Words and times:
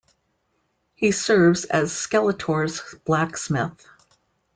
He 0.95 1.11
serves 1.11 1.63
as 1.65 1.91
Skeletor's 1.93 2.95
blacksmith. 3.05 3.85